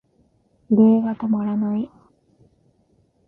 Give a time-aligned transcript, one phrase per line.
[0.71, 1.87] 震えが止まらない。